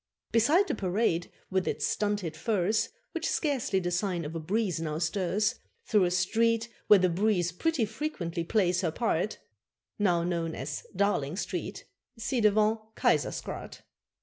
[0.31, 4.97] Beside the parade, with its stunted firs, Which scarcely the sign of a breeze now
[4.97, 5.53] stirs,
[5.85, 9.37] Through a street where the breeze pretty frequently plays her part,
[9.99, 11.85] Now known as Darling Street
[12.17, 13.83] ci devant Keizersgracht.